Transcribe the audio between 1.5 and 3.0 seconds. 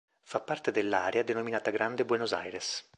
Grande Buenos Aires.